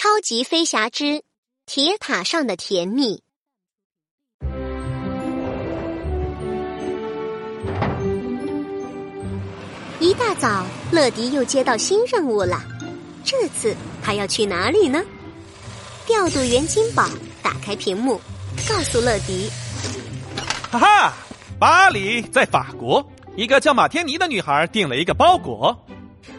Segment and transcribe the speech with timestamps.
[0.00, 1.24] 超级飞侠之
[1.66, 3.20] 铁塔上的甜蜜。
[9.98, 12.62] 一大早，乐迪又接到新任务了。
[13.24, 15.04] 这次他要去哪里呢？
[16.06, 17.08] 调度员金宝
[17.42, 18.20] 打开屏幕，
[18.68, 19.50] 告诉乐迪
[20.70, 21.12] ：“哈哈，
[21.58, 23.04] 巴黎在法国，
[23.34, 25.76] 一个叫马天尼的女孩订了一个包裹。”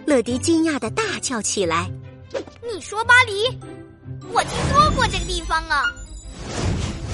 [0.08, 1.92] 乐迪惊讶的大叫起来
[2.62, 3.58] ：“你说巴黎？
[4.32, 5.84] 我听说过这个地方啊！”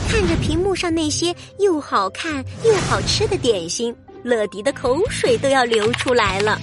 [0.09, 3.95] 看着屏幕上那些又好看又好吃的点心。
[4.23, 6.59] 乐迪的口水都要流出来了。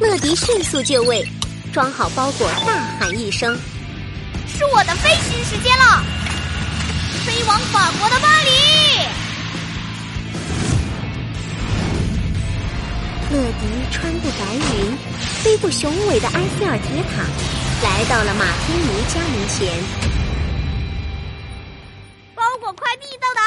[0.00, 1.24] 乐迪迅速就位，
[1.72, 3.56] 装好包裹，大喊一声
[4.48, 6.02] ：“是我的飞行时间了！
[7.24, 8.41] 飞往法国的巴
[13.32, 14.60] 乐迪穿过白云，
[15.42, 17.24] 飞过雄伟的埃菲尔铁塔，
[17.82, 19.82] 来到了马天尼家门前。
[22.34, 23.40] 包裹快递到达。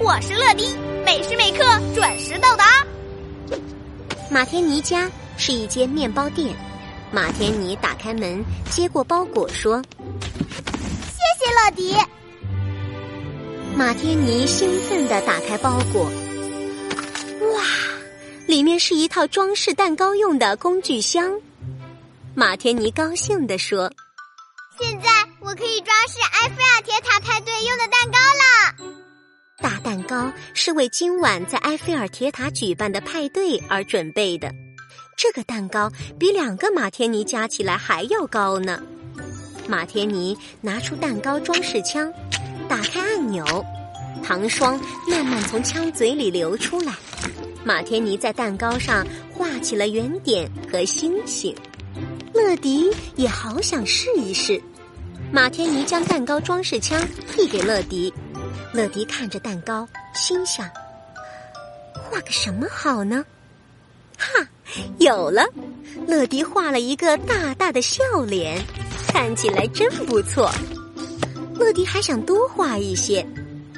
[0.00, 2.84] 我是乐迪，每时每刻准时到达。
[4.28, 6.52] 马天尼家是一间面包店，
[7.12, 9.80] 马天尼打开门，接过包裹，说
[11.14, 11.96] ：“谢谢乐迪。”
[13.78, 16.10] 马天尼兴奋地打开包裹，哇，
[18.50, 21.32] 里面是一套装饰蛋糕用的工具箱。
[22.34, 23.88] 马天尼高兴地说
[24.76, 28.90] ：“现在我可以装饰埃菲尔铁塔派对用的蛋糕了。”
[29.62, 34.52] 大蛋糕是为今晚在埃菲尔铁塔举办的派对而准备的。
[35.16, 38.82] 这个蛋糕比两个马天尼加起来还要高呢。
[39.68, 42.12] 马天尼拿出蛋糕装饰枪，
[42.68, 43.64] 打开按钮，
[44.24, 44.76] 糖霜
[45.06, 46.92] 慢慢从枪嘴里流出来。
[47.64, 51.54] 马天尼在蛋糕上画起了圆点和星星。
[52.32, 54.60] 乐迪也好想试一试。
[55.32, 57.00] 马天尼将蛋糕装饰枪
[57.36, 58.12] 递给乐迪。
[58.72, 60.68] 乐迪看着蛋糕，心想
[61.92, 63.24] ：“画个什么好呢？”
[64.16, 64.46] 哈，
[64.98, 65.44] 有了！
[66.06, 68.62] 乐迪画了一个大大的笑脸，
[69.08, 70.50] 看起来真不错。
[71.54, 73.26] 乐迪还想多画一些。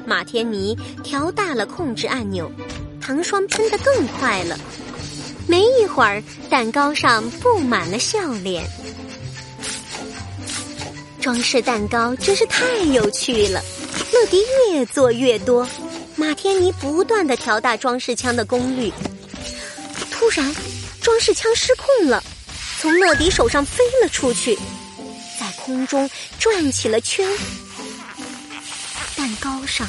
[0.06, 2.50] 马天尼调大了控制按钮，
[3.02, 4.58] 糖霜喷得更快了。
[5.46, 8.64] 没一会儿，蛋糕上布满了笑脸。
[11.20, 13.62] 装饰蛋糕真是太有趣了。
[14.12, 15.68] 乐迪越做越多，
[16.16, 18.92] 马天尼不断的调大装饰枪的功率。
[20.10, 20.54] 突然，
[21.00, 22.22] 装饰枪失控了，
[22.80, 24.56] 从乐迪手上飞了出去，
[25.40, 26.08] 在空中
[26.38, 27.28] 转起了圈。
[29.16, 29.88] 蛋糕上、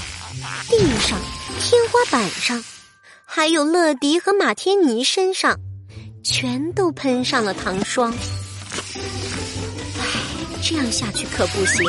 [0.69, 1.19] 地上、
[1.59, 2.63] 天花板上，
[3.35, 5.59] 还有乐迪和马天尼身上，
[6.23, 8.13] 全都喷上了糖霜。
[9.99, 10.05] 唉，
[10.61, 11.83] 这样下去可不行。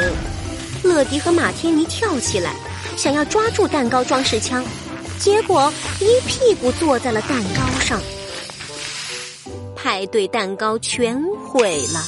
[0.83, 2.57] 乐迪和马天尼跳起来，
[2.97, 4.65] 想要抓住蛋糕装饰枪，
[5.19, 8.01] 结果一屁股坐在了蛋糕上，
[9.77, 12.03] 派对蛋糕全毁了。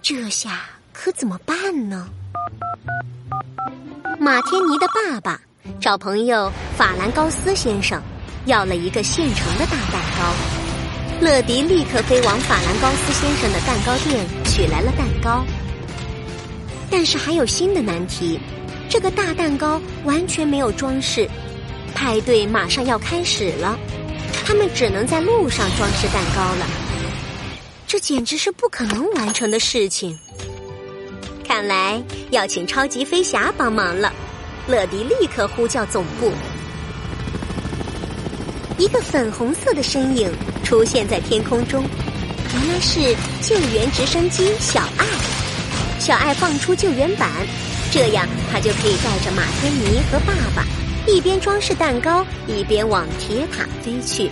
[0.00, 0.62] 这下
[0.94, 2.08] 可怎么办呢？
[4.18, 5.42] 马天尼的爸爸
[5.80, 8.02] 找朋友法兰高斯先生
[8.46, 15.44] 要了一个现成的大蛋糕，乐迪立刻飞往法兰高斯先生的蛋糕店取来了蛋糕。
[16.90, 18.38] 但是还有新的难题，
[18.88, 21.28] 这个大蛋糕完全没有装饰，
[21.94, 23.78] 派对马上要开始了，
[24.44, 26.66] 他们只能在路上装饰蛋糕了。
[27.86, 30.18] 这简直是不可能完成的事情。
[31.44, 34.12] 看来要请超级飞侠帮忙了。
[34.68, 36.32] 乐迪立刻呼叫总部，
[38.78, 40.28] 一个粉红色的身影
[40.64, 41.84] 出现在天空中，
[42.52, 45.06] 原来是救援直升机小爱。
[46.00, 47.30] 小爱放出救援板，
[47.92, 50.64] 这样他就可以带着马天尼和爸爸
[51.06, 54.28] 一边装饰蛋糕，一边往铁塔飞去。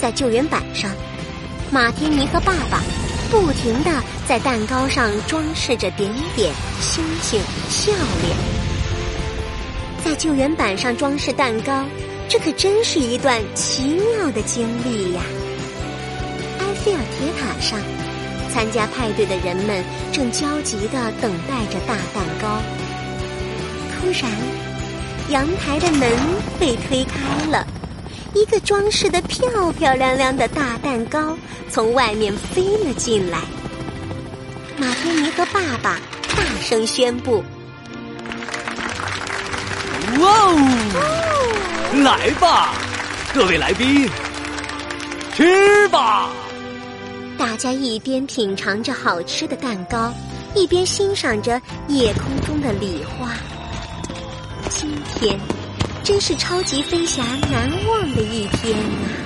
[0.00, 0.88] 在救援板上，
[1.72, 2.80] 马天尼和爸爸
[3.32, 3.90] 不停的
[4.28, 7.92] 在蛋糕上装饰着点点、星星、笑
[8.22, 8.63] 脸。
[10.04, 11.82] 在救援板上装饰蛋糕，
[12.28, 13.84] 这可真是一段奇
[14.16, 15.22] 妙的经历呀！
[16.58, 17.80] 埃菲尔铁塔上。
[18.52, 22.60] 参加派对的人们正焦急的等待着大蛋糕。
[23.98, 24.30] 突然，
[25.30, 26.08] 阳台的门
[26.60, 27.66] 被推开了，
[28.32, 31.36] 一个装饰的漂漂亮亮的大蛋糕
[31.68, 33.38] 从外面飞了进来。
[34.76, 35.98] 马天尼和爸爸
[36.36, 37.42] 大声宣布
[42.02, 42.74] ：“来吧，
[43.32, 44.08] 各位来宾，
[45.34, 46.28] 吃吧！”！
[47.38, 50.12] 大家一边品尝着好吃的蛋糕，
[50.54, 53.30] 一边欣赏着夜空中的礼花。
[54.68, 55.38] 今天
[56.02, 59.23] 真是超级飞侠难忘的一天啊！